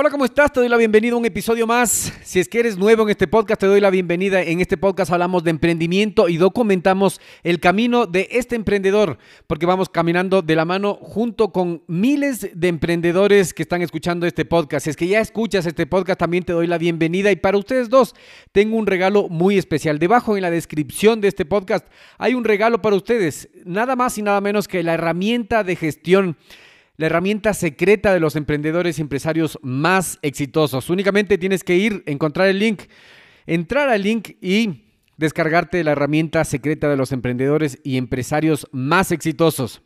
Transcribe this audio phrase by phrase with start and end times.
[0.00, 0.52] Hola, ¿cómo estás?
[0.52, 2.12] Te doy la bienvenida a un episodio más.
[2.22, 4.40] Si es que eres nuevo en este podcast, te doy la bienvenida.
[4.40, 9.88] En este podcast hablamos de emprendimiento y documentamos el camino de este emprendedor, porque vamos
[9.88, 14.84] caminando de la mano junto con miles de emprendedores que están escuchando este podcast.
[14.84, 17.32] Si es que ya escuchas este podcast, también te doy la bienvenida.
[17.32, 18.14] Y para ustedes dos,
[18.52, 19.98] tengo un regalo muy especial.
[19.98, 21.84] Debajo en la descripción de este podcast
[22.18, 23.48] hay un regalo para ustedes.
[23.64, 26.36] Nada más y nada menos que la herramienta de gestión
[26.98, 30.90] la herramienta secreta de los emprendedores y empresarios más exitosos.
[30.90, 32.82] Únicamente tienes que ir, encontrar el link,
[33.46, 34.82] entrar al link y
[35.16, 39.80] descargarte la herramienta secreta de los emprendedores y empresarios más exitosos.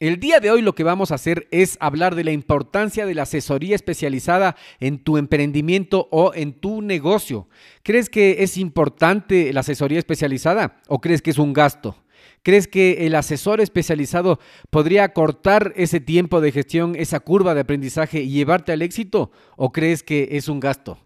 [0.00, 3.14] El día de hoy lo que vamos a hacer es hablar de la importancia de
[3.14, 7.48] la asesoría especializada en tu emprendimiento o en tu negocio.
[7.82, 12.03] ¿Crees que es importante la asesoría especializada o crees que es un gasto?
[12.44, 18.20] ¿Crees que el asesor especializado podría cortar ese tiempo de gestión, esa curva de aprendizaje
[18.20, 19.32] y llevarte al éxito?
[19.56, 20.98] ¿O crees que es un gasto?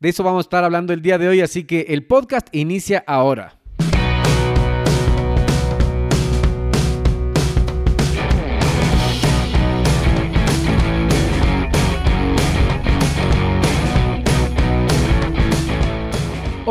[0.00, 3.02] De eso vamos a estar hablando el día de hoy, así que el podcast inicia
[3.06, 3.61] ahora.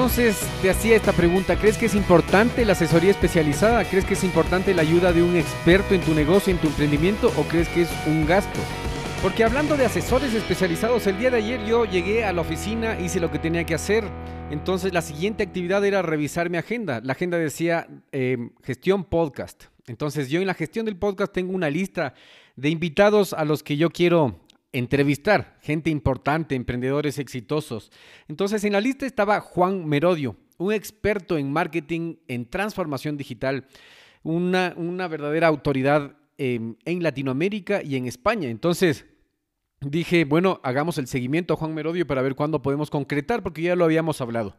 [0.00, 3.84] Entonces te hacía esta pregunta, ¿crees que es importante la asesoría especializada?
[3.84, 7.30] ¿Crees que es importante la ayuda de un experto en tu negocio, en tu emprendimiento
[7.36, 8.58] o crees que es un gasto?
[9.20, 13.20] Porque hablando de asesores especializados, el día de ayer yo llegué a la oficina, hice
[13.20, 14.04] lo que tenía que hacer.
[14.50, 17.02] Entonces la siguiente actividad era revisar mi agenda.
[17.04, 19.64] La agenda decía eh, gestión podcast.
[19.86, 22.14] Entonces yo en la gestión del podcast tengo una lista
[22.56, 24.40] de invitados a los que yo quiero
[24.72, 27.90] entrevistar gente importante, emprendedores exitosos.
[28.28, 33.66] Entonces en la lista estaba Juan Merodio, un experto en marketing, en transformación digital,
[34.22, 38.48] una, una verdadera autoridad en Latinoamérica y en España.
[38.48, 39.04] Entonces
[39.80, 43.76] dije, bueno, hagamos el seguimiento a Juan Merodio para ver cuándo podemos concretar, porque ya
[43.76, 44.56] lo habíamos hablado.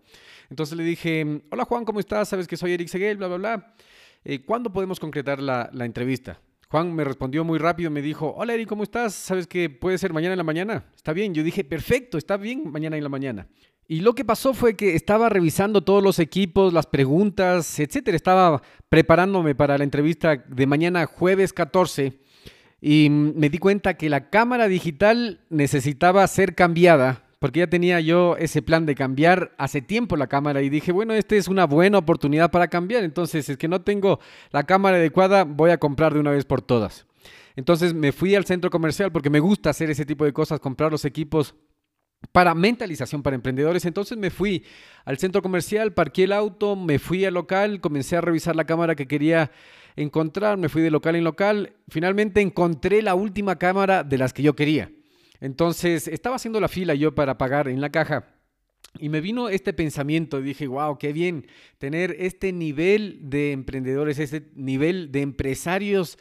[0.50, 2.30] Entonces le dije, hola Juan, ¿cómo estás?
[2.30, 3.76] Sabes que soy Eric Seguel, bla, bla, bla.
[4.24, 6.40] Eh, ¿Cuándo podemos concretar la, la entrevista?
[6.72, 9.14] Juan me respondió muy rápido, me dijo, hola Eri, ¿cómo estás?
[9.14, 10.86] ¿Sabes que puede ser mañana en la mañana?
[10.96, 13.46] Está bien, yo dije, perfecto, está bien mañana en la mañana.
[13.90, 18.16] Y lo que pasó fue que estaba revisando todos los equipos, las preguntas, etcétera.
[18.16, 22.22] Estaba preparándome para la entrevista de mañana jueves 14
[22.80, 28.38] y me di cuenta que la cámara digital necesitaba ser cambiada porque ya tenía yo
[28.38, 31.98] ese plan de cambiar hace tiempo la cámara y dije, bueno, esta es una buena
[31.98, 34.20] oportunidad para cambiar, entonces es que no tengo
[34.52, 37.08] la cámara adecuada, voy a comprar de una vez por todas.
[37.56, 40.92] Entonces me fui al centro comercial porque me gusta hacer ese tipo de cosas, comprar
[40.92, 41.56] los equipos
[42.32, 43.86] para mentalización para emprendedores.
[43.86, 44.64] Entonces me fui
[45.04, 48.94] al centro comercial, parqué el auto, me fui al local, comencé a revisar la cámara
[48.94, 49.50] que quería
[49.96, 54.44] encontrar, me fui de local en local, finalmente encontré la última cámara de las que
[54.44, 54.92] yo quería.
[55.42, 58.36] Entonces, estaba haciendo la fila yo para pagar en la caja.
[59.00, 61.48] Y me vino este pensamiento, dije, wow, qué bien
[61.78, 66.18] tener este nivel de emprendedores, este nivel de empresarios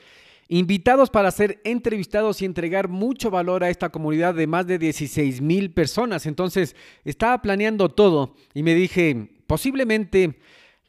[0.49, 5.41] invitados para ser entrevistados y entregar mucho valor a esta comunidad de más de 16
[5.41, 6.27] mil personas.
[6.27, 6.75] Entonces,
[7.05, 10.41] estaba planeando todo y me dije, posiblemente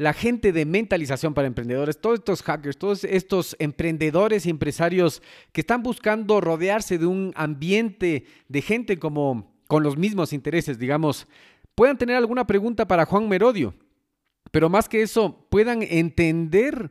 [0.01, 5.21] la gente de mentalización para emprendedores, todos estos hackers, todos estos emprendedores y empresarios
[5.51, 11.27] que están buscando rodearse de un ambiente de gente como con los mismos intereses, digamos,
[11.75, 13.75] puedan tener alguna pregunta para Juan Merodio,
[14.49, 16.89] pero más que eso, puedan entender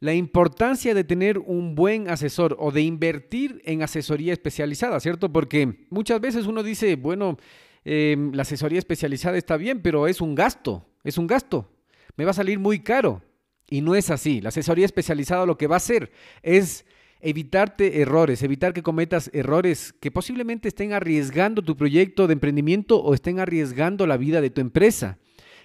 [0.00, 5.32] la importancia de tener un buen asesor o de invertir en asesoría especializada, ¿cierto?
[5.32, 7.38] Porque muchas veces uno dice, bueno,
[7.84, 11.70] em, la asesoría especializada está bien, pero es un gasto, es un gasto
[12.18, 13.22] me va a salir muy caro.
[13.70, 14.40] Y no es así.
[14.40, 16.10] La asesoría especializada lo que va a hacer
[16.42, 16.84] es
[17.20, 23.14] evitarte errores, evitar que cometas errores que posiblemente estén arriesgando tu proyecto de emprendimiento o
[23.14, 25.18] estén arriesgando la vida de tu empresa.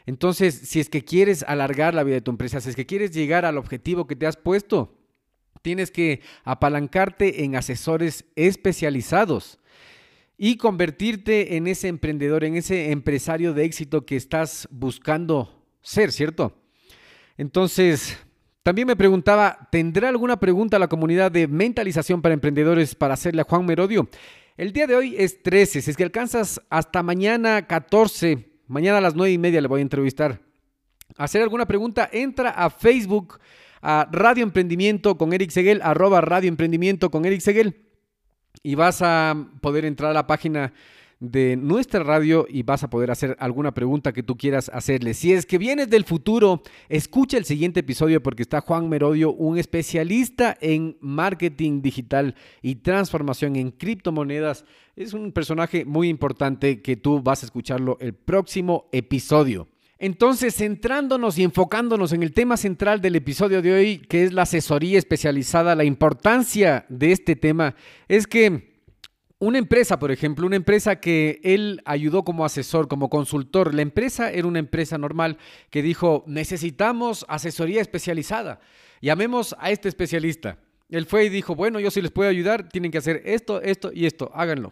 [0.06, 3.12] Entonces, si es que quieres alargar la vida de tu empresa, si es que quieres
[3.12, 5.00] llegar al objetivo que te has puesto,
[5.62, 9.60] tienes que apalancarte en asesores especializados
[10.38, 16.58] y convertirte en ese emprendedor, en ese empresario de éxito que estás buscando ser, ¿cierto?
[17.38, 18.18] Entonces,
[18.64, 23.42] también me preguntaba, ¿tendrá alguna pregunta a la comunidad de mentalización para emprendedores para hacerle
[23.42, 24.08] a Juan Merodio?
[24.56, 29.02] El día de hoy es 13, si es que alcanzas hasta mañana 14, mañana a
[29.02, 30.40] las 9 y media le voy a entrevistar.
[31.18, 33.40] Hacer alguna pregunta, entra a Facebook,
[33.82, 37.84] a Radio Emprendimiento con Eric Seguel, arroba Radio Emprendimiento con Eric Seguel,
[38.62, 40.72] y vas a poder entrar a la página
[41.24, 45.14] de nuestra radio y vas a poder hacer alguna pregunta que tú quieras hacerle.
[45.14, 49.58] Si es que vienes del futuro, escucha el siguiente episodio porque está Juan Merodio, un
[49.58, 54.66] especialista en marketing digital y transformación en criptomonedas.
[54.98, 59.70] Es un personaje muy importante que tú vas a escucharlo el próximo episodio.
[60.00, 64.42] Entonces, centrándonos y enfocándonos en el tema central del episodio de hoy, que es la
[64.42, 67.76] asesoría especializada, la importancia de este tema
[68.10, 68.73] es que
[69.44, 74.32] una empresa, por ejemplo, una empresa que él ayudó como asesor, como consultor, la empresa
[74.32, 75.38] era una empresa normal
[75.70, 78.62] que dijo, necesitamos asesoría especializada,
[79.02, 80.60] llamemos a este especialista.
[80.90, 83.92] Él fue y dijo, bueno, yo sí les puedo ayudar, tienen que hacer esto, esto
[83.94, 84.72] y esto, háganlo.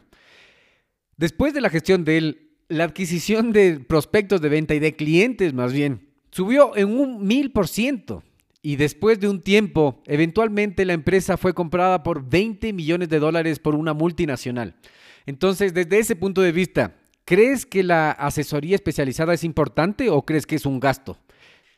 [1.17, 5.53] Después de la gestión de él, la adquisición de prospectos de venta y de clientes
[5.53, 8.23] más bien, subió en un mil por ciento.
[8.61, 13.59] Y después de un tiempo, eventualmente la empresa fue comprada por 20 millones de dólares
[13.59, 14.75] por una multinacional.
[15.25, 20.45] Entonces, desde ese punto de vista, ¿crees que la asesoría especializada es importante o crees
[20.45, 21.17] que es un gasto?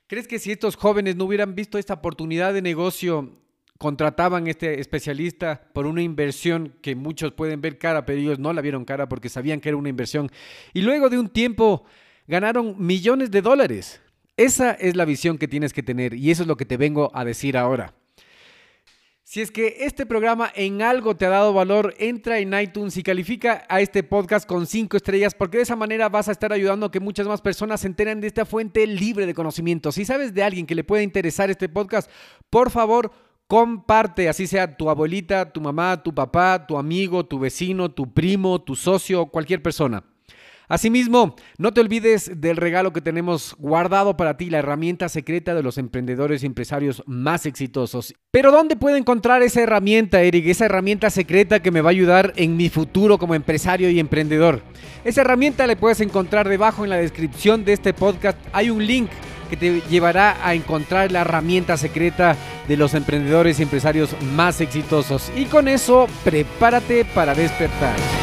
[0.07, 3.39] ¿Crees que si estos jóvenes no hubieran visto esta oportunidad de negocio,
[3.77, 8.51] contrataban a este especialista por una inversión que muchos pueden ver cara, pero ellos no
[8.51, 10.29] la vieron cara porque sabían que era una inversión?
[10.73, 11.85] Y luego de un tiempo
[12.27, 14.01] ganaron millones de dólares.
[14.35, 17.11] Esa es la visión que tienes que tener y eso es lo que te vengo
[17.13, 17.93] a decir ahora.
[19.33, 23.03] Si es que este programa en algo te ha dado valor, entra en iTunes y
[23.03, 26.85] califica a este podcast con cinco estrellas, porque de esa manera vas a estar ayudando
[26.85, 29.91] a que muchas más personas se enteren de esta fuente libre de conocimiento.
[29.91, 32.11] Si sabes de alguien que le puede interesar este podcast,
[32.49, 33.11] por favor,
[33.47, 38.61] comparte, así sea tu abuelita, tu mamá, tu papá, tu amigo, tu vecino, tu primo,
[38.61, 40.03] tu socio, cualquier persona.
[40.73, 45.61] Asimismo, no te olvides del regalo que tenemos guardado para ti, la herramienta secreta de
[45.61, 48.15] los emprendedores y empresarios más exitosos.
[48.31, 50.47] Pero ¿dónde puedo encontrar esa herramienta, Eric?
[50.47, 54.63] Esa herramienta secreta que me va a ayudar en mi futuro como empresario y emprendedor.
[55.03, 58.39] Esa herramienta la puedes encontrar debajo en la descripción de este podcast.
[58.51, 59.11] Hay un link
[59.51, 62.35] que te llevará a encontrar la herramienta secreta
[62.67, 65.31] de los emprendedores y empresarios más exitosos.
[65.35, 68.22] Y con eso, prepárate para despertar.